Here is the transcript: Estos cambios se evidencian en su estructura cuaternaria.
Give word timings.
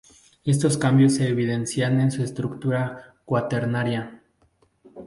Estos 0.43 0.79
cambios 0.79 1.13
se 1.13 1.27
evidencian 1.29 1.99
en 2.01 2.09
su 2.09 2.23
estructura 2.23 3.17
cuaternaria. 3.23 4.23